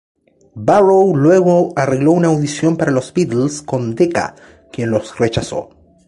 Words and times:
Barrow 0.55 1.15
luego 1.15 1.73
arregló 1.75 2.13
una 2.13 2.29
audición 2.29 2.75
para 2.75 2.89
los 2.89 3.13
Beatles 3.13 3.61
con 3.61 3.93
Decca, 3.93 4.33
quien 4.73 4.89
los 4.89 5.15
rechazó. 5.19 5.69